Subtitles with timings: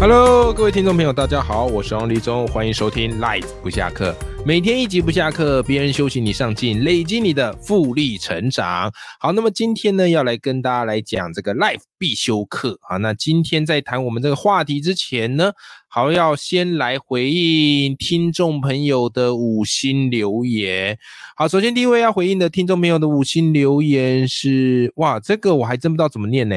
[0.00, 4.14] Hello，各位听众朋友，大家好，我是王立忠，欢迎收听 Life 不下课，
[4.46, 8.92] 每天一集不下课，别人休息你上进，累积你的复利成长。
[9.18, 12.96] 好，那么今天呢，要来跟大家来讲这个 Life 必修课啊。
[12.98, 15.50] 那今天在谈我们这个话题之前呢，
[15.88, 20.96] 好要先来回应听众朋友的五星留言。
[21.36, 26.54] 好，首先第一位要回应的听众朋友的五星留言是，哇，这个我还真不知道怎么念呢。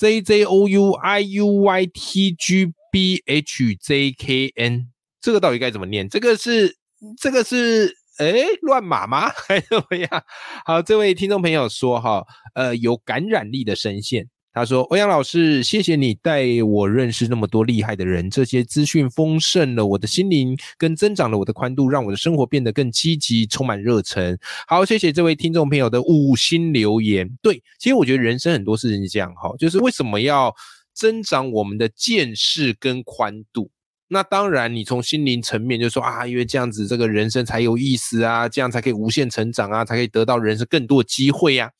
[0.00, 4.88] J J O U I U Y T G B H J K N，
[5.20, 6.08] 这个到底该怎么念？
[6.08, 6.74] 这个是
[7.20, 9.28] 这个是诶乱码吗？
[9.46, 10.24] 还是怎么样？
[10.64, 14.26] 好，这位听众朋友说哈，呃，有感染力的声线。
[14.52, 27.30] 他说：“欧阳老师，谢谢你带我认识那么多厉害的人，这些资讯丰盛了我的心灵，跟增长了我的宽度，让我的生活变得更积极，充满热忱。”好，谢谢这位听众朋友的五星留言。
[27.40, 30.52] 对，其实我觉得人生很多事情是这样哈，就是为什么要
[30.92, 33.70] 增长我们的见识跟宽度？
[34.08, 41.70] 那当然，你从心灵层面就说啊，因为这样子这个人生才有意思啊，这样才可以无限成长啊，才可以得到人生更多机会呀、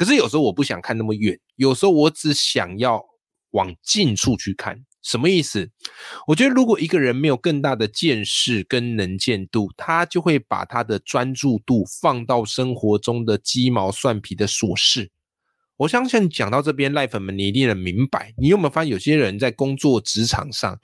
[0.00, 3.04] 可是有时候我不想看那么远，有时候我只想要
[3.50, 4.82] 往近处去看。
[5.02, 5.70] 什么意思？
[6.26, 15.10] 我觉得如果一个人没有更大的见识跟能见度，他就会把他的专注度放到生活中的鸡毛蒜皮的琐事。
[15.76, 18.32] 我相信讲到这边，赖粉们你一定能明白。
[18.38, 20.80] 你有没有发现，有些人在工作职场上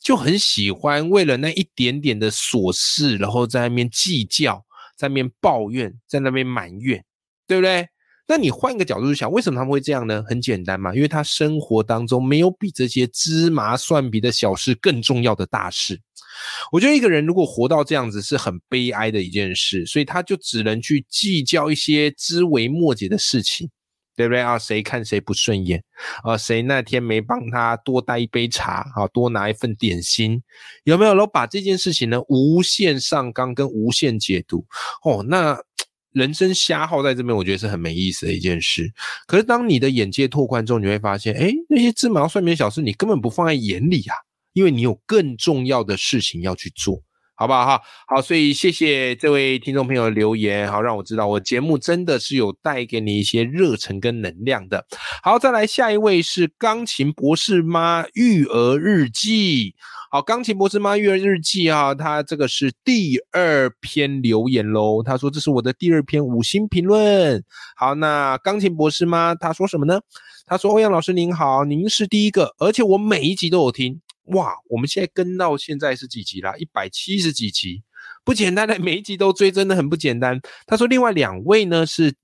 [0.00, 4.64] 就很喜欢为了那一点点的琐事，然后在那边计较，
[4.96, 7.04] 在那边抱怨，在那边埋怨，
[7.48, 7.88] 对不对？
[8.30, 10.22] 那你换个角度去想，为什么他们会这样呢？
[10.28, 16.00] 很简单嘛，因为他生活当中没有比这些芝麻蒜皮的小事更重要的大事。
[16.70, 23.68] 我觉得一个人如果活到这样子是很悲哀的一件事，所以他就只能去计较一些枝微末节的事情，
[24.14, 24.56] 对不对啊？
[24.56, 25.82] 谁看谁不顺眼
[26.22, 26.38] 啊？
[26.38, 29.08] 谁那天没帮他多带一杯茶啊？
[29.12, 30.40] 多拿一份点心，
[30.84, 31.14] 有没有？
[31.14, 34.64] 然后把这件事情呢无限上纲跟无限解读
[35.02, 35.60] 哦，那。
[36.12, 38.92] 人生瞎耗在这边，我觉得是很没意思的一件事。
[39.26, 44.14] 可是当你的眼界拓宽之后，你会发现，哎，那些芝麻蒜皮小事，你根本不放在眼里啊，
[44.52, 47.00] 因为你有更重要的事情要去做，
[47.40, 47.64] 好不好？
[47.64, 54.84] 哈，好，所以谢谢这位听众朋友的留言，好，让我知道我节目真的是有带给你一些热忱跟能量的。
[55.22, 59.74] 好，再来下一位是钢琴博士妈育儿日记。
[60.10, 65.02] 好，钢琴博士妈育儿日记啊，他这个是第二篇留言喽。
[65.02, 67.42] 他说这是我的第二篇五星评论。
[67.74, 69.98] 好，那钢琴博士妈他说什么呢？
[70.44, 73.98] 他说欧阳老师您好，您是第一个，而且我每一集都有听。
[74.30, 76.54] 哇，我们现在跟到现在是几集啦？
[76.56, 77.82] 一百七十几集，
[78.24, 80.40] 不简单的，每一集都追，真的很不简单。
[80.66, 82.14] 他说另外两位呢是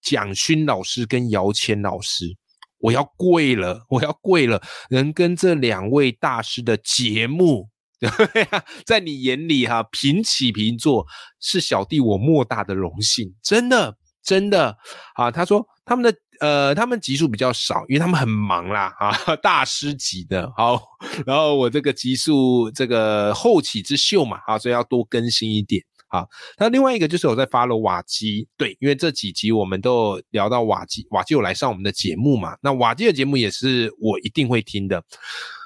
[0.00, 2.36] 蒋勋老师跟姚谦老师。
[2.78, 4.62] 我要跪了，我要跪了！
[4.90, 11.06] 能跟这两位大师的节目， 对啊，在你眼里哈、平起平坐，
[11.40, 14.76] 是小弟我莫大的荣幸，真的，真的
[15.14, 15.30] 啊！
[15.30, 20.82] 他说他们的呃，他们集数比较少，因为他们很忙啦啊，大师级的好，
[21.26, 25.82] 然后我这个集数这个后起之秀嘛啊，所以要多更新一点。
[26.08, 35.02] 好，那另外一个就是我在发了瓦基，对，因为这几集我们都聊到瓦基，瓦基有来上我们的节目嘛，那瓦基的节目也是我一定会听的。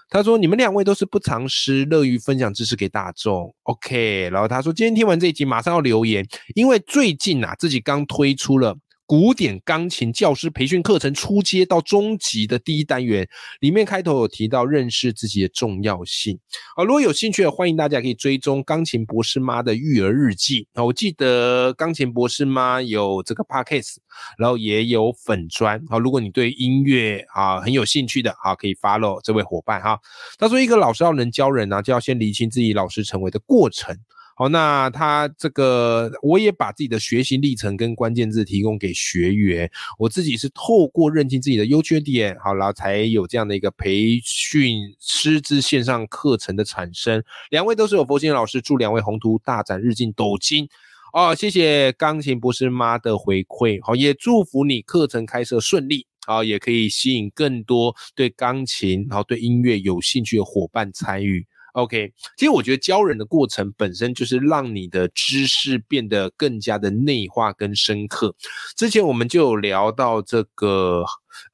[0.09, 3.55] 他说你们两位都是不藏私，乐于分享知识给大众。
[3.65, 8.77] OK，然后他说今天听完这一集马上要留言，因为最近啊自己刚推出了。
[9.11, 13.29] 古典钢琴教师培训课程初阶到中级的第一单元，
[13.59, 16.39] 里面开头有提到认识自己的重要性。
[16.77, 20.69] 啊，如果有兴趣的，欢迎大家可以追踪钢琴博士妈的育儿日记。
[20.75, 23.97] 啊，我记得钢琴博士妈有这个 podcast，
[24.39, 25.85] 然后也有粉砖。
[25.89, 29.99] 好，如果你对音乐啊很有兴趣的，好可以 follow 这位伙伴哈。
[30.39, 33.93] 他说，一个老师要能教人呢、就要先理清自己老师成为的过程。
[34.41, 47.23] 好，那他这个我也把自己的学习历程跟关键字提供给学员，我自己是透过认清自己的优缺点，好，然后才有这样的一个培训师资线上课程的产生。
[47.51, 50.67] 两位都是有佛心老师，祝两位宏图大展，日进斗金。
[51.13, 61.47] 哦，谢谢钢琴博士妈的回馈，好，也祝福你课程开设顺利，好，也可以吸引更多对钢琴，然后对音乐有兴趣的伙伴参与。
[61.75, 68.35] OK，其实我觉得教人的过程本身就是让你的知识变得更加的内化跟深刻。
[68.77, 71.05] 之前我们就有聊到这个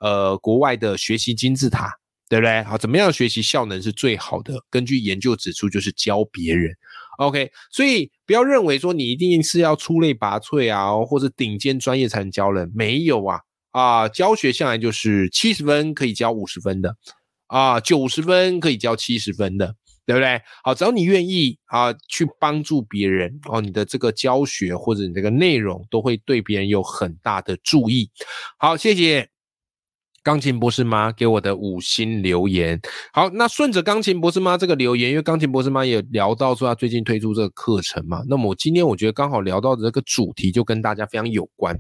[0.01, 1.93] 呃国外的学习金字塔，
[2.29, 2.63] 对不对？
[2.63, 4.55] 好，怎么样学习效能是最好的？
[4.71, 6.73] 根据研究指出，就是教别人。
[7.19, 13.41] OK，所以不要认为说你一定是要出类拔萃啊，或者顶尖专业才能教人，没有啊
[13.73, 16.97] 啊，教学向来就是七十分可以教五十分的
[17.47, 19.75] 啊，九十分可以教七十分的。
[20.07, 20.41] 对不对？
[20.63, 28.09] 好，只要你愿意啊，去帮助别人哦，你的这个教学或者你这个内容都会对别人有很大的注意。
[28.57, 29.29] 好，谢谢
[30.23, 32.81] 钢琴博士妈给我的五星留言。
[33.13, 41.77] 好，那顺着钢琴博士妈这个留言，因为钢琴博士妈也聊到说他最近推出这个课程嘛，那么我今天我觉得刚好聊到的这个主题就跟大家非常有关。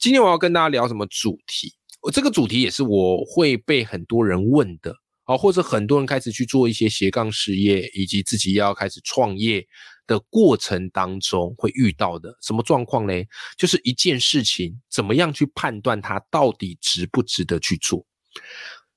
[0.00, 1.72] 今天我要跟大家聊什么主题？
[2.00, 4.94] 我这个主题也是我会被很多人问的。
[5.28, 9.62] 哦，或者很多人开始去做一些斜杠事业，以及自己要开始创业
[10.06, 13.12] 的过程当中会遇到的什么状况呢？
[13.54, 18.06] 就是一件事情怎么样去判断它到底值不值得去做？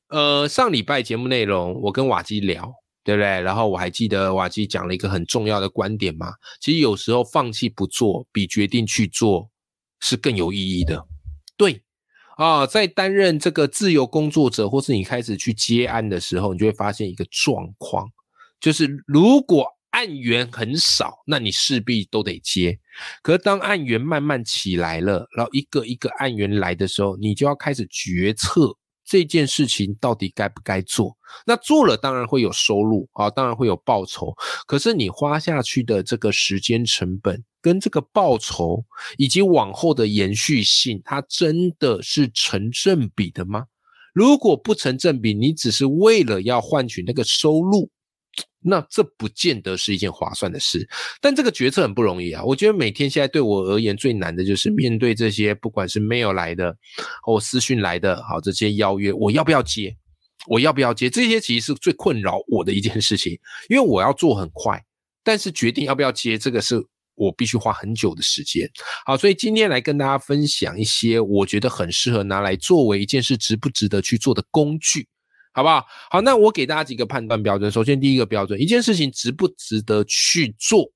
[0.08, 2.74] 呃，上礼拜节目内容我跟瓦基聊，
[3.04, 3.28] 对不对？
[3.42, 9.50] 然后我还记得瓦基讲了一个很重要的观点嘛，其实有时候放弃不做，比决定去做
[10.00, 11.06] 是更有意义的。
[11.58, 11.84] 对。
[12.42, 18.10] 啊，在担任这个自由工作者，或是你开始去接案的时候，你就会发现一个状况，
[18.60, 22.80] 就是如果案源很少，那你势必都得接。
[23.22, 28.76] 可是当案源慢慢起来了，然后一个一个案源来的时候，你就要开始决策。
[29.12, 31.18] 这件事情到底该不该做？
[31.46, 34.34] 那做了当然会有收入啊，当然会有报酬。
[34.66, 38.86] 可是你花下去的这个时间成本跟这个报酬，
[39.18, 43.66] 以及往后的延续性，它真的是成正比的吗？
[44.14, 47.90] 如果不成正比，你只是为了要换取那个收入。
[48.64, 50.88] 那这不见得是一件划算的事，
[51.20, 52.44] 但这个决策很不容易啊！
[52.44, 56.76] 我觉得每天现在对我而言最难的就是面对这些不管是 mail 来的
[57.24, 59.96] 或私讯来的，好这些邀约，我要不要接？
[60.48, 61.10] 我要不要接？
[61.10, 63.38] 这些其实是最困扰我的一件事情，
[63.68, 64.80] 因为我要做很快，
[65.24, 66.84] 但是决定要不要接，这个是
[67.16, 68.70] 我必须花很久的时间。
[69.06, 75.08] 好，所以今天来跟大家分享一些我觉得很适合拿来作为一件事值不值得去做的工具。
[75.54, 75.86] 好不好？
[76.10, 77.70] 好，那我给大家几个判断标准。
[77.70, 80.90] 首先，第一个标准，一件事情值不值得去做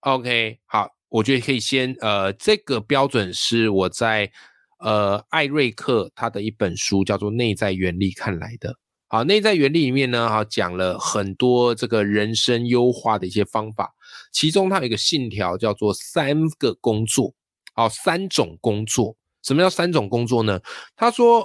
[0.00, 4.30] ？OK，好，我觉得可以先，呃，这个标准是我在
[4.78, 8.76] 呃艾瑞克他的一本书叫做《内在原理》看来的。
[9.08, 13.92] 好，《内在原理》里面呢，哈，讲了很多这个人生优化的一些方法，
[14.30, 17.34] 其中它有一个信条叫做三个工作，
[17.74, 19.16] 好，三种工作。
[19.42, 20.60] 什么叫三种工作呢？
[20.94, 21.44] 他说。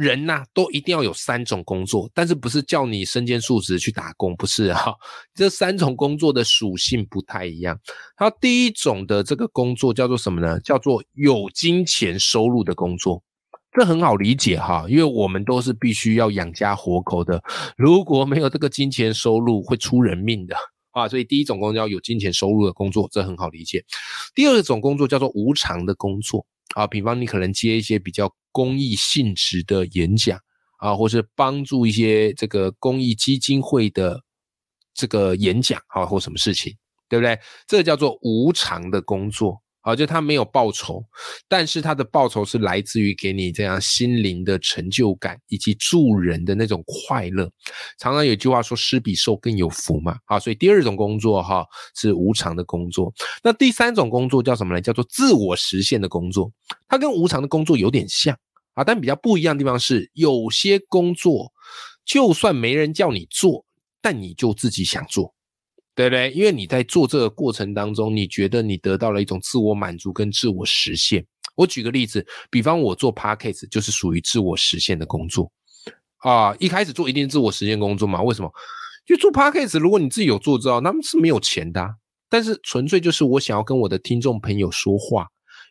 [0.00, 4.94] 人呐，都一定要有三种工作，但是不是叫你身兼数职去打工，不是哈。
[5.36, 7.78] 这三种工作的属性不太一样。
[8.16, 10.58] 它第一种的这个工作叫做什么呢？
[10.60, 13.22] 叫做有金钱收入的工作。
[13.72, 17.42] 这很好理解哈，因为我们都是必须要养家活口的。
[17.76, 20.56] 如果没有这个金钱收入，会出人命的
[20.92, 21.06] 啊。
[21.06, 23.84] 所以第一种工作要有金钱收入的工作，这很好理解。
[24.34, 26.46] 第二种工作叫做无偿的工作。
[26.76, 30.38] 啊，比方你可能接一些比较公益性质的演讲
[30.78, 34.22] 啊，或是帮助一些这个公益基金会的
[34.94, 36.76] 这个演讲啊，或什么事情，
[37.08, 37.38] 对不对？
[37.66, 39.60] 这叫做无偿的工作。
[39.82, 41.02] 好，就他没有报酬，
[41.48, 47.50] 但是他的报酬是来自于给你这样心灵的成就感以及助人的那种快乐。
[47.98, 50.18] 常常有句话说“施比受更有福”嘛。
[50.26, 51.64] 好，所以第二种工作哈
[51.96, 53.10] 是无偿的工作。
[53.42, 54.80] 那第三种工作叫什么呢？
[54.82, 56.52] 叫做自我实现的工作。
[56.86, 58.36] 它跟无偿的工作有点像
[58.74, 61.52] 啊，但比较不一样的地方是，有些工作
[62.04, 63.64] 就算没人叫你做，
[64.02, 65.34] 但你就自己想做。
[65.94, 66.30] 对不对？
[66.32, 71.24] 因为你在做这个过程当中，你觉得你得到了一种自我满足跟自我实现。
[71.56, 75.50] 我举个例子，比方我做 podcast 就是属于自我实现的工作
[76.18, 76.54] 啊。
[76.58, 78.22] 一开始做一定自我实现工作嘛？
[78.22, 78.50] 为什么？
[79.04, 81.96] 就做 podcast，如果你自己有做知道，他们是没有钱的，
[82.28, 85.26] 但是纯粹就是我想要跟我的听众朋友说话，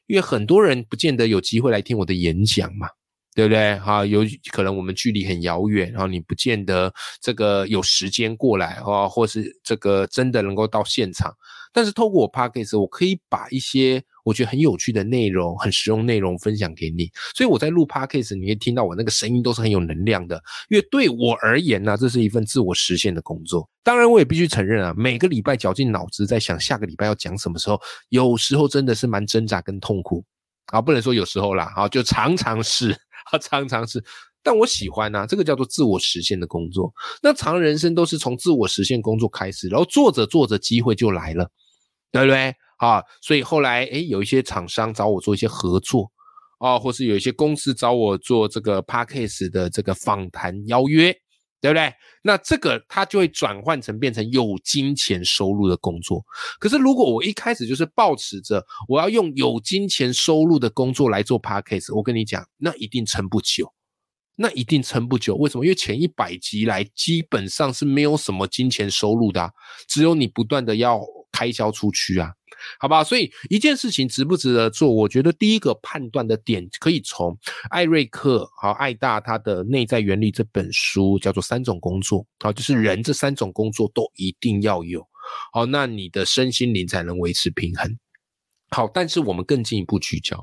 [0.07, 2.88] 因为很多人不见得有机会来听我的演讲嘛。
[3.36, 3.77] 对不对？
[3.79, 4.21] 哈，有
[4.51, 11.33] 可能我们距离很遥远，然后你不见得这个有时间过来啊，或是这个真的能够到现场。
[11.71, 17.07] 但是透过我 p a c k a g e 我可以把一些我觉得很有趣的内容、很实用内容分享给你。
[17.36, 20.41] 所以我在录 p a c k a g e 你可以听到我那个声音都是很有能量的。
[20.69, 23.69] 因为对我而言呢，这是一份自我实现的工作。
[23.83, 30.25] 当然，我也必须承认啊，每个礼拜绞尽脑汁在想下个礼拜要讲什么时候，有时候真的是蛮挣扎跟痛苦
[30.74, 32.98] 啊，不能说有时候啦，啊，就常常是。
[33.29, 34.03] 他常常是
[34.41, 36.91] 但我喜欢呐，这个叫做自我实现的工作。
[37.21, 41.50] 那常人生都是从自我实现工作开始，然后做着做着机会就来了，
[42.12, 42.53] 对不对？
[42.77, 46.09] 啊，所以后来诶，有一些厂商找我做一些合作
[46.59, 51.13] 啊，或是有一些公司找我做这个 p a c k a g e 的这个访谈邀约，
[51.61, 51.93] 对不对？
[52.23, 56.23] 那这个它就会转换成变成有金钱收入的工作。
[56.59, 63.73] 可是如果我一开始就是抱持着我要用有金钱收入的工作来做 p a c k a g e 我跟你讲，那一定撑不久。
[64.41, 65.65] 那一定撑不久，为什么？
[65.65, 69.51] 因为前一百集来基本上是没有什么金钱收入的，
[69.85, 71.01] 只有你不断的要
[71.39, 72.34] 开销出去啊，
[72.79, 73.01] 好吧？
[73.01, 77.38] 所以一件事情值不值得做，我觉得第一个判断的点可以从
[77.69, 85.01] 艾瑞克好艾大他的内在原理这本书叫做三种工作，好，就是人这三种工作都一定要有，
[85.53, 87.98] 好，那你的身心灵才能维持平衡。
[88.72, 90.38] 好，但是我们更进一步聚焦。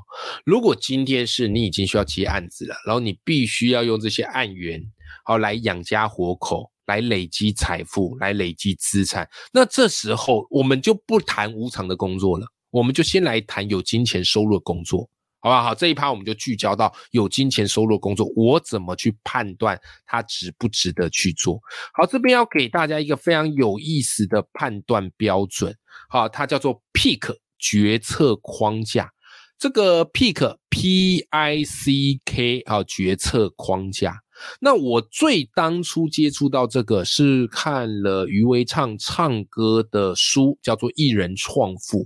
[0.47, 4.83] 如果今天是你已经需要接案子了，然后你必须要用这些案源，
[5.27, 15.09] 好来养家活口，来累积财富，来累积资产，那这时候我们就不谈无偿的工作了，我们就先来谈有金钱收入的工作，
[15.41, 15.63] 好不好？
[15.63, 21.61] 好，这一趴我们就聚焦到有金钱收入的工作，我怎么去判断它值不值得去做？
[21.93, 25.77] 好，这边要给大家一个非常有意思的判断标准，
[26.09, 27.37] 好，它叫做 Peak。
[27.59, 29.11] 决策框架，
[29.59, 34.15] 这个 pick p i c k 啊，决策框架。
[34.61, 42.01] 那我最当初接触到这个是看了余威畅唱歌的书，叫做《艺人创富》。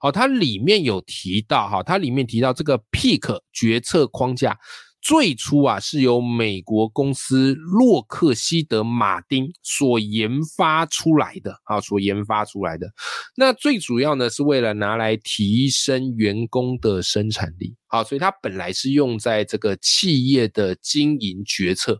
[0.00, 4.58] 好，它里面有提到哈，它里面提到这个 pick 决策框架。
[5.06, 12.88] 最初啊，是由美国公司洛克希德马丁所研发出来的啊，所研发出来的。
[13.36, 21.92] 那最主要呢，是为了拿来提升员工的生产力啊，所以它本来是用在这个企业的经营决策，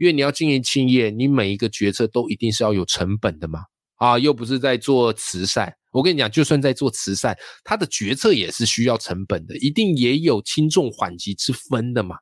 [0.00, 3.60] 因为你要经营企业，你每一个决策都一定是要有成本的嘛
[3.96, 5.70] 啊，又不是在做慈善。
[5.92, 12.16] 我跟你讲，就算在做慈善，它的决策也是需要成本的，一定也有轻重缓急之分的嘛。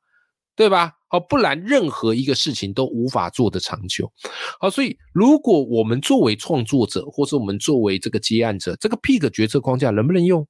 [0.55, 0.91] 对吧？
[1.07, 4.11] 好，不然任何一个事情都无法做得长久。
[4.59, 10.47] 好，所以如果我们作为创作者，或是我们作为这个接案者，这个 Pick 决策框架能不能用？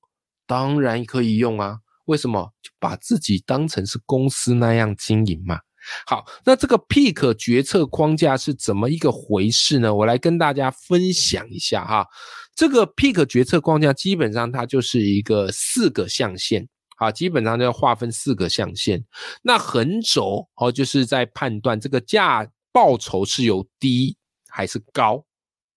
[0.48, 1.78] 当然可以用啊。
[2.06, 2.52] 为什么？
[2.62, 5.58] 就把自己当成是公司那样经营嘛。
[6.06, 9.94] 好，那这个 Pick 决策框架是怎么一个回事呢？
[9.94, 12.06] 我来跟大家分享一下哈。
[12.56, 16.68] 这个 Pick 决策框架基本上它就是一个四个象限。
[17.04, 19.04] 啊，基本上就要划分四个象限。
[19.42, 24.16] 那横轴哦，就是在判断这个价报酬是由低
[24.48, 25.24] 还是高。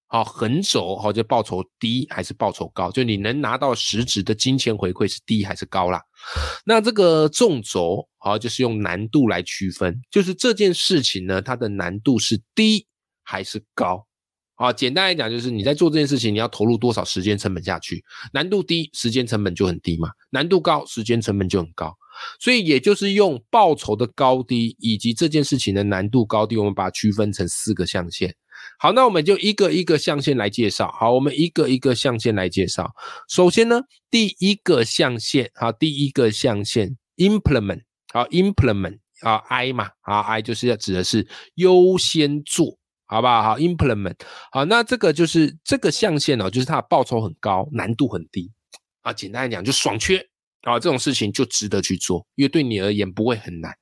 [0.09, 6.01] 好，横轴哦，就报酬低还是报酬高，就你能拿到实质的金钱回馈是低还是高啦。
[6.65, 12.87] 那这个纵轴好，就是用难度来区分，就是这件事情呢，它的难度是低
[13.25, 14.07] 还是高。
[14.57, 18.03] 啊，简单来讲就是你在做这件事情，你要投入多少时间成本下去？
[18.33, 21.95] 难度低，时间成本就很低嘛；难度高，时间成本就很高。
[22.41, 28.35] 所以也就是用报酬的高低以及这件事情的难度高低，我们把它区分成四个象限。
[28.79, 30.91] 好，那我们就一个一个象限来介绍。
[30.99, 32.91] 好，我们一个一个象限来介绍。
[33.29, 42.79] 首先呢，第一个象限，好，第一个象限，implement，好，implement，啊，I 嘛，啊，I 就是要指的是优先做。
[43.07, 43.43] 好不好？
[43.43, 44.17] 好，implement
[44.51, 48.51] 好，那这个就是这个象限哦，就是它的报酬很高，难度很低
[49.03, 49.13] 啊。
[49.13, 50.19] 简单来讲，就爽缺
[50.63, 53.73] 啊，这种事情就值得去做，因为对你而言不会很难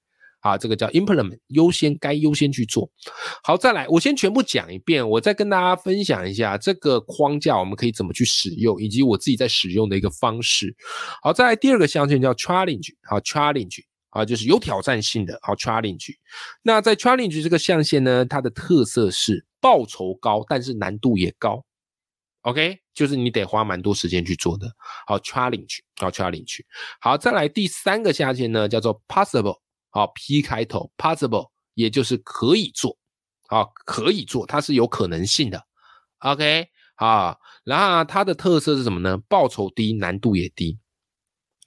[0.41, 0.59] 啊。
[0.59, 2.91] 这个叫 implement 优先，该优先去做。
[3.43, 10.77] 好，再来，我先全部讲一遍，我再跟大家分享一下这个框架我们可以怎么去使用，以及我自己在使用的一个方式。
[11.23, 13.83] 好，再来第二个象限叫 challenge，好，challenge。
[14.15, 16.15] 啊，就是有挑战性的，好，challenge。
[16.63, 21.65] 那在 challenge 这个象限呢，它的特色是报酬高，但是难度也高。
[22.43, 24.71] OK，就是你得花蛮多时间去做的。
[25.07, 26.61] 好，challenge，好，challenge。
[27.01, 29.59] 好，再来第三个象限呢，叫做 possible，
[29.91, 32.97] 好，P 开头，possible，也就是可以做，
[33.49, 35.61] 好，可以做，它是有可能性的。
[36.19, 39.19] OK，好，然后它的特色是什么呢？
[39.29, 40.79] 报酬低，难度也低。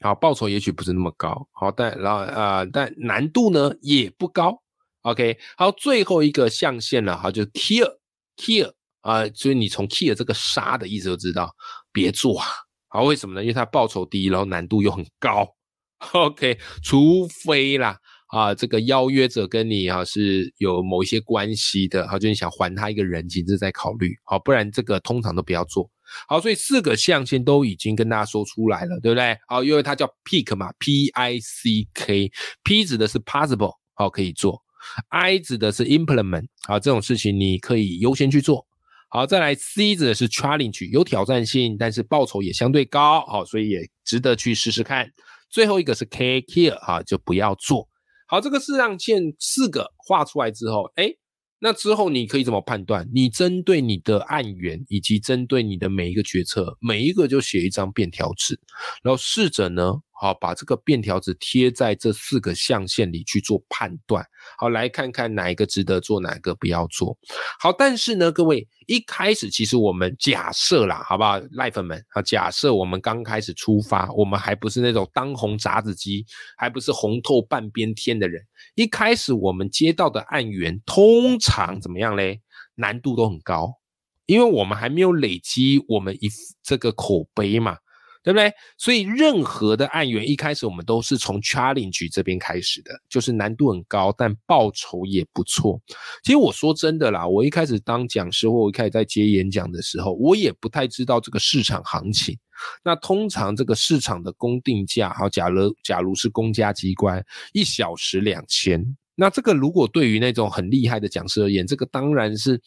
[0.02, 4.62] 好，报酬也许不是那么高，好，但然后呃，但难度呢也不高
[5.02, 11.52] ，OK，好，最后一个象限了，好，就 kill，kill 啊，所以你从 kill 这个杀的意思就知道，
[11.92, 12.46] 别做啊，
[12.90, 13.42] 好，为什么呢？
[13.42, 15.48] 因为它报酬低，然后难度又很高
[16.14, 25.90] ，OK，除非啦，啊，这个邀约者跟你啊是有某一些关系的，好，就你想还他一个人情，这在考虑，好，不然这个通常都不要做。
[26.28, 29.38] 好，所以四个象限都已经跟大家说出来了，对不对？
[29.48, 34.64] 好，因为它叫 pick 嘛，P I C K，P 指的是 possible，好，可以做。
[35.10, 38.66] ，I 指的是 implement，好，这种事情你可以优先去做。
[39.10, 45.12] 好，再来 C 指的是 challenge，有挑战性，但是报酬也相对高，好，所以也值得去试试看。
[45.50, 47.88] 最后一个是 K，care，啊，就不要做。
[48.28, 51.14] 好，这个四象限四个画出来之后，哎。
[51.60, 53.10] 那之后你可以怎么判断？
[53.14, 58.60] 你针对你的案源以及针对你的每一个决策，每一个就写一张便条纸，
[59.02, 64.26] 然后试着呢，好把这个便条纸贴在这四个象限里去做判断。
[64.58, 67.18] 好，来看看哪一个值得做，哪一个不要做。
[67.60, 76.26] 好，但是呢，各位一开始其实我们假设啦，好不好，赖粉们啊，假设我们刚开始出发，我们还不是那种当红炸子鸡，
[76.58, 78.42] 还不是红透半边天的人。
[78.76, 82.42] 一开始我们接到的案源通常怎么样嘞？
[82.76, 83.74] 难度都很高，
[84.28, 86.30] 因为我们还没有累积我们一
[86.62, 87.78] 这个口碑嘛，
[88.28, 88.52] 对不对？
[88.78, 95.80] 所以任何的案源一开始我们都是从 challenge 这边开始的，就是难度很高，但报酬也不错。
[96.26, 102.38] 其实我说真的啦，我一开始当讲师或我一开始在接演讲的时候，我也不太知道这个市场行情。
[102.84, 108.84] 那通常这个市场的公定价，好，假如假如是公家机关，一小时两千，
[109.16, 112.62] 那这个如果对于那种很厉害的讲师而言，这个当然是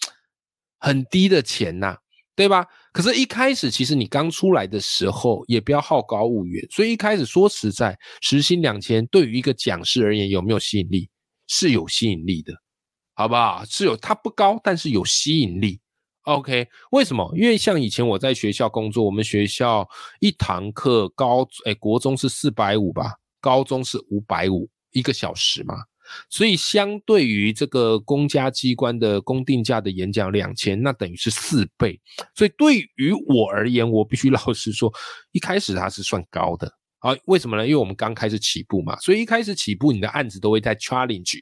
[0.78, 1.98] 很低的钱呐，
[2.36, 2.66] 对吧？
[2.92, 11.10] 可是，一开始其实你刚出来的时候，也不要好高骛远，所以一开始说实在，时薪两千，对于一个讲师而言，有没有吸引力？
[11.48, 12.54] 是有吸引力的，
[13.14, 13.64] 好不好？
[13.66, 15.80] 是有，它不高，但是有吸引力。
[16.22, 17.30] OK，为什么？
[17.36, 19.86] 因为像以前我在学校工作，我们学校
[20.20, 25.74] 一堂课高，哎，国中是四百五吧，高中是五百五一个小时嘛，
[26.28, 32.00] 所以相对于这个公家机关的公定价的演讲两千，那等于是四倍。
[32.34, 34.92] 所以对于我而言，我必须老实说，
[35.32, 36.72] 一开始它是算高的。
[36.98, 37.64] 好，为什么呢？
[37.66, 41.40] 因为我们刚开始起步嘛，所以一开始起步，你的案子都会在 challenge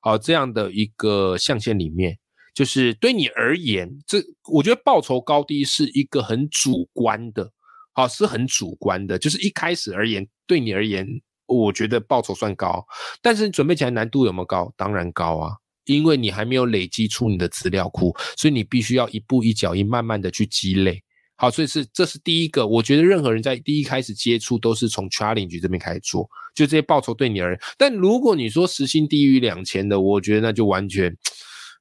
[0.00, 2.16] 好这样的一个象限里面。
[2.52, 4.22] 就是对你而言，这
[4.52, 7.50] 我觉得报酬高低是一个很主观的，
[7.92, 9.18] 好是很主观的。
[9.18, 11.06] 就是一开始而言，对你而言，
[11.50, 12.86] 我觉得报酬算高，
[13.20, 14.72] 但是你准备起来难度有没有高？
[14.76, 15.52] 当然高啊，
[15.84, 21.02] 因为你还没有累积出你的资料库，所以你必须要一步一脚印，慢慢的去积累。
[21.36, 27.60] 好，所以是这是第一个，我觉得任何人在第一开始接触都是从 challenge 这边开始做，就这些报酬对你而言。
[27.76, 31.14] 但如果你说时薪低于两千的，我觉得那就完全。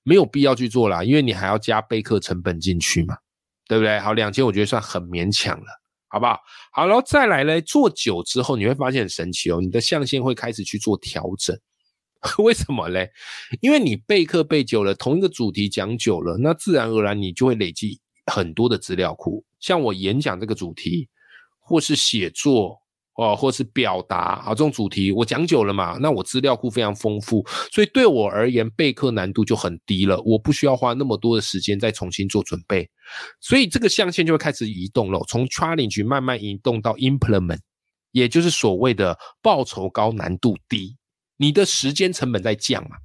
[0.03, 3.17] 没有必要去做啦，因为你还要加备课成本进去嘛，
[3.67, 3.99] 对不对？
[3.99, 5.65] 好，两千我觉得算很勉强了，
[6.09, 6.39] 好不好？
[6.71, 11.57] 好，然后再来呢，做久之后你会发现很神奇哦，你的象限会开始去做调整。
[12.43, 13.09] 为什么嘞？
[13.61, 19.45] 因为你备课备久了，同一个主题讲久了，那自然而然你就会累积很多的资料库。
[19.59, 21.07] 像我演讲这个主题，
[21.59, 22.81] 或是写作。
[23.19, 32.89] 哦，或是表达啊，这种主题我讲久了嘛，那我资料库非常丰富，所以对我而言备课难度就很低了，我不需要花那么多的时间再重新做准备，
[33.41, 37.59] 所以这个象限就会开始移动了，从 challenge 慢慢移动到 implement，
[38.13, 40.95] 也就是所谓的报酬高难度低，
[41.35, 42.95] 你的时间成本在降嘛，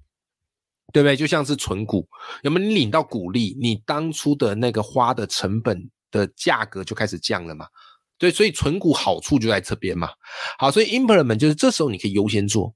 [0.92, 1.16] 对不对？
[1.16, 2.06] 就像是存股，
[2.42, 7.66] 有没有你领到股利，你当初的那个花的成本的价格就开始降了嘛？
[8.16, 10.08] 对，所以存股好处就在这边嘛。
[10.58, 12.74] 好，所以 implement 就是这时候你可以优先做。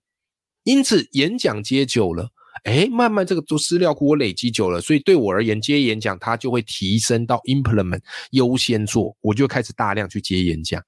[0.64, 2.28] 因此演讲接久了，
[2.64, 8.00] 哎，慢慢这个做资料库我累积久了，所以对我而言接演讲它就会提升到 implement
[8.32, 10.82] 优先做，我就开始大量去接演讲。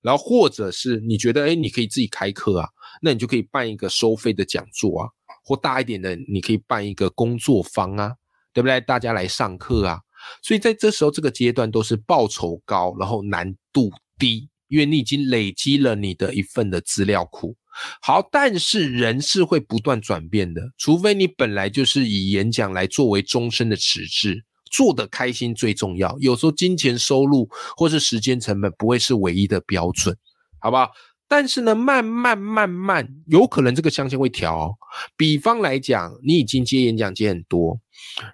[0.00, 2.68] 然后或者是你觉得哎，你可以自己开课啊，
[3.00, 5.08] 那你就可以办一个收费的讲座啊，
[5.44, 8.12] 或大一点的你可以办一个工作坊啊，
[8.52, 8.80] 对不对？
[8.80, 10.00] 大家来上课啊。
[10.42, 17.56] 所以在这时候，这个阶段都是报酬高，然后难度低，因为你已经累积了你的一份的资料库。
[18.02, 26.14] 好，但是人是会不断转变的，除非你本来就是以演讲来作为终身的实质，做的开心最重要。
[26.18, 30.14] 有时候金钱收入或是时间成本不会是唯一的标准，
[30.60, 30.90] 好不好？
[31.32, 34.76] 但是呢，慢慢慢慢，有可能这个象限会调。
[35.16, 37.80] 比方来讲，你已经接演讲接很多，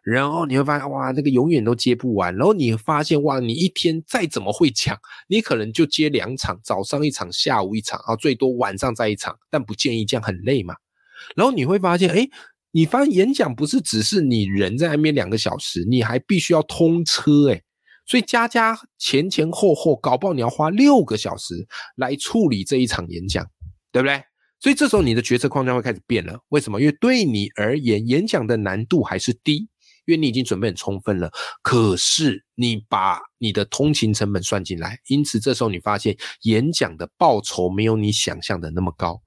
[0.02, 2.34] 然后你会发现，哇，那个永远都接不完。
[2.34, 9.38] 然后你发现，哇，你一天再怎么会讲，你可能就接两场，早上一场，下午一场，啊，最多晚上再一场。
[9.48, 10.74] 但不建议这样，很累嘛。
[11.36, 12.28] 然后你会发现，哎，
[12.72, 17.62] 你发现演讲不是只是你人在那边两个小时，你还必须要通车，哎。
[18.08, 23.46] 所以加加前前后后，搞不好你要花六个小时来处理这一场演讲，
[23.92, 24.22] 对不对？
[24.60, 26.40] 所以这时候你的决策框架会开始变了。
[26.48, 26.80] 为什么？
[26.80, 29.68] 因为对你而言，演讲的难度还是低，
[30.06, 31.30] 因为你已经准备很充分了。
[31.62, 39.20] 可是你把你的通勤成本算进来，因此这时候你发现演讲的报酬没有你想象的那么高。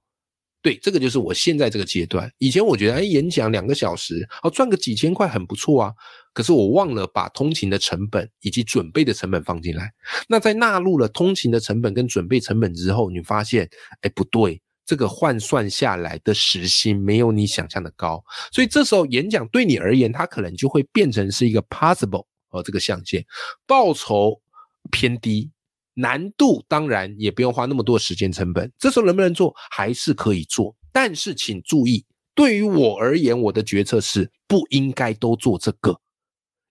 [0.62, 2.32] 对，这个就是我现在这个阶段。
[2.38, 5.93] 以前我觉得，哎，演讲两个小时，哦，赚个几千块很不错啊。
[6.34, 9.91] 可是我忘了把通勤的成本以及准备的成本放进来。
[10.28, 13.67] 那在纳入了通勤的成本跟准备成本之后，你发现，
[14.02, 18.24] 哎，不对，这个换算下来的时薪没有你想象的高。
[18.52, 23.26] 所以这时候演讲对你而言，它可能就会变成是一个 possible 哦，这个象限，
[23.65, 24.39] 报酬
[24.91, 25.50] 偏低。
[25.93, 35.99] 难度当然也不用花那么多时间成本，这时候能不能做还是可以做，但是请注意，对于我而言，我的决策是不应该都做这个。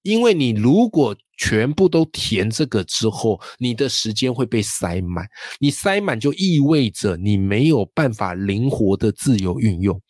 [0.03, 5.27] 因为你如果全部都填这个之后，你的时间会被塞满，
[5.59, 10.01] 你塞满就意味着你没有办法灵活的自由运用。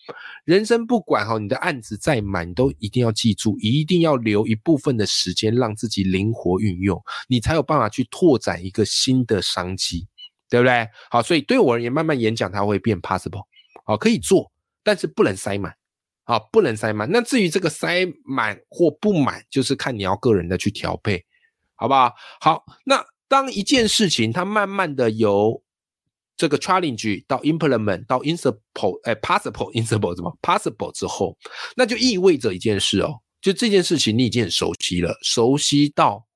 [0.45, 10.09] 人生不管哈，你的案子再满，你都一定要记住，一定要留一部分的时间让自己灵活运用，你才有办法去拓展一个新的商机，
[10.49, 10.89] 对不对？
[11.11, 13.45] 好，所以对我而言，慢慢演讲它会变 possible，
[13.85, 14.51] 好，可以做，
[14.83, 15.73] 但是不能塞满。
[16.25, 17.11] 啊，不能塞满。
[17.11, 21.25] 那至于这个塞满或不满，就是看你要个人的去调配，
[21.75, 22.13] 好不好？
[22.41, 25.63] 好，那当一件事情它慢慢的由
[26.37, 31.37] 这个 challenge 到 implement 到 insupport，哎，possible insupport 什么 possible 之后，
[31.77, 36.27] 那就意味着一件事哦，就这件事情你已经很熟悉了，熟悉到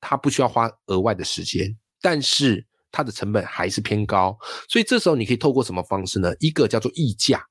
[0.00, 4.36] 它不需要花额外的时间，但是它的成本还是偏高，
[4.68, 6.32] 所以这时候你可以透过什么方式呢？
[6.40, 7.42] 一个叫做溢价。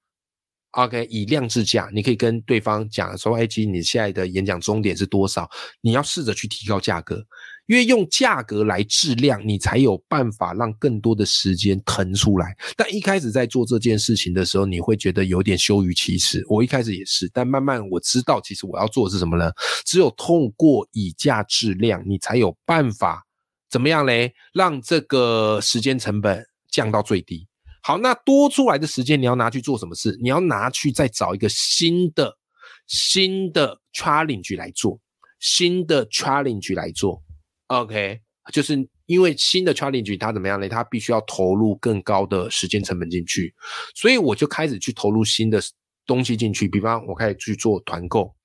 [0.72, 5.50] OK，以量制价，你可以跟对方讲说：“哎，其实你现在的演讲终点是多少？
[5.82, 7.26] 你要试着去提高价格，
[7.66, 12.56] 因为用价格来质量，你才有办法让更多的时间腾出来。
[12.76, 16.46] 但一开始在做这件事情的时候，你会觉得有点羞于启齿。
[16.48, 19.52] 我一开始也是，但慢慢我知道，其实我要做的是什么呢？
[19.86, 23.26] 只有透过以价质量，你才有办法
[23.70, 24.32] 怎么样嘞？
[24.54, 27.48] 让这个时间成本降到最低。”
[27.88, 30.20] 好，那多出来的时间你要拿去做什么事？
[30.22, 32.38] 你要拿去再找一个新的
[32.86, 35.00] 新的 challenge 来做，
[35.40, 37.24] 新的 challenge 来做。
[37.68, 38.20] OK，
[38.52, 40.68] 就是因为新的 challenge 它怎么样呢？
[40.68, 43.56] 它必须要投入更高的时间成本进去，
[43.96, 45.62] 所以我就开始去投入新的
[46.06, 46.68] 东西进去。
[46.68, 48.36] 比方我开始去做团购，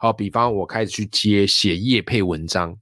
[0.00, 2.74] 好，比方我开始去接写业配文章，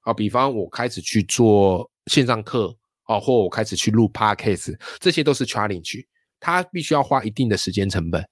[0.00, 2.74] 好，比方我开始去做线上课。
[3.10, 6.04] 哦，或我开始去录 podcast，这些都是 challenge，
[6.38, 8.24] 它必须要花一定的时间成本，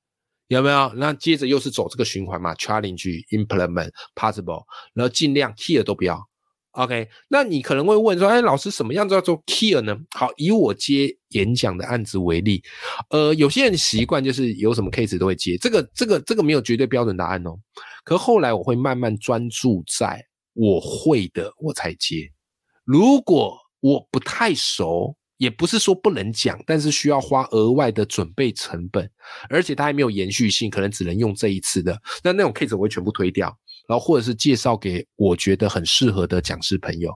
[0.46, 0.92] 有没有？
[0.94, 4.62] 那接着又是走这个循环嘛？challenge implement possible，
[4.94, 6.24] 然后尽量 key 都不要。
[6.72, 9.98] OK，那你可能会问说，哎，老师什么样叫做 key 呢？
[10.10, 12.62] 好，以我接演讲的案子为例，
[13.10, 17.58] 呃，有些人习惯就是有什么 case 都会接，这个这个这个没有绝对标准答案哦。
[18.04, 22.30] 可后来我会慢慢专注在我会的，我才接。
[22.84, 29.08] 如果我不太熟，也不是说不能讲，但是需要花额外的准备成本，
[29.48, 32.00] 而且它还没有延续性，可能只能用这一次的。
[32.22, 33.56] 那那种 case 我会全部推掉，
[33.88, 37.12] 然后或者是介绍给我觉得很适合的讲师朋友。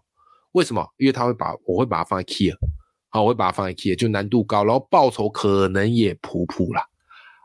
[0.53, 0.87] 为什么？
[0.99, 2.53] 因为他会把我会把它放在 key，
[3.09, 6.85] 好，我会把它放在 key，就难度高，然后报酬可能也普普啦。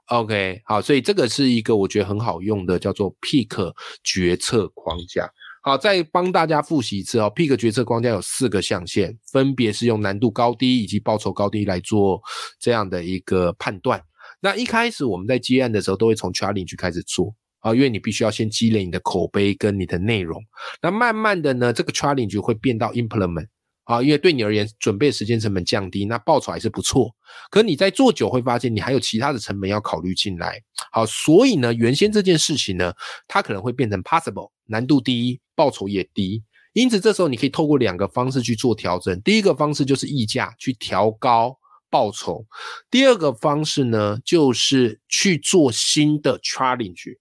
[0.08, 5.30] OK，好，所以这个是一个我觉得很好用的，叫做 pick 决策框架。
[5.68, 7.30] 好，再帮大家复习一次哦。
[7.36, 12.22] Pick 决策框架有四个象限，分别是用难度高低以及报酬高低来做
[12.58, 14.02] 这样的一个判断。
[14.40, 20.42] 那一开始我们在接案的时候，都会从 challenge 开始做啊，因为你必须要先积累你的口碑跟你的内容。
[20.82, 23.48] 那慢慢的呢，这个 challenge 会变到 implement
[23.84, 27.14] 啊，因为对你而言，准备时间成本降低，那报酬还是不错。
[27.52, 30.62] 可你在做久会发现，你还有其他的成本要考虑进来。
[30.94, 32.94] 好，所以呢，原先这件事情呢，
[33.28, 35.40] 它可能会变成 possible，难度低。
[35.58, 39.20] 报酬也低，因此这时候你可以透过两个方式去做调整。
[39.24, 41.58] 第一个方式就是溢价去调高
[41.90, 42.46] 报酬，
[42.92, 47.18] 第二个方式呢就是去做新的 challenge。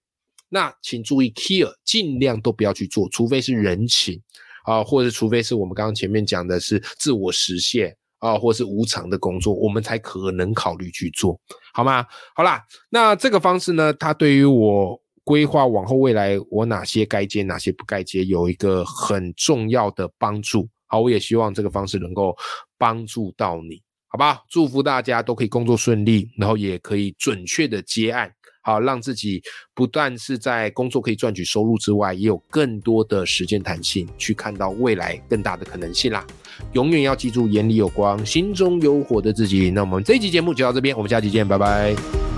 [0.49, 4.21] 那请注意，care 尽量都不要去做，除非是人情
[4.65, 11.41] 啊，或者除非是我们刚刚前面讲的是自我实现啊，或是无偿的工作，我们才可能考虑去做，
[11.73, 12.05] 好吗？
[12.35, 15.01] 好啦，那这个方式呢，它对于我。
[15.27, 20.65] 规划往后未来，我哪些该接，哪些不该接，有一个很重要的帮助。
[20.85, 22.33] 好，我也希望这个方式能够
[22.77, 24.39] 帮助到你，好吧？
[24.49, 28.31] 祝福大家都可以工作顺利，然后也可以准确的接案，
[28.63, 29.43] 好，让自己
[29.75, 36.25] 不但是在工作可以赚取收入之外，也有更多的时间弹性，去看到未来更大的可能性啦。
[36.71, 39.69] 永远要记住，眼里有光，心中有火的自己。
[39.71, 42.36] 那我们这一期节目就到这边，我们下期见，拜拜。